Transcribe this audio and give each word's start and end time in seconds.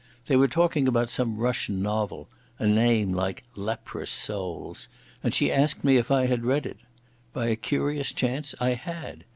They 0.25 0.35
were 0.35 0.47
talking 0.47 0.87
about 0.87 1.11
some 1.11 1.37
Russian 1.37 1.79
novel—a 1.83 2.65
name 2.65 3.11
like 3.13 3.43
Leprous 3.55 4.09
Souls—and 4.09 5.31
she 5.35 5.51
asked 5.51 5.83
me 5.83 5.97
if 5.97 6.09
I 6.09 6.25
had 6.25 6.43
read 6.43 6.65
it. 6.65 6.77
By 7.33 7.49
a 7.49 7.55
curious 7.55 8.11
chance 8.11 8.55
I 8.59 8.71
had. 8.71 9.25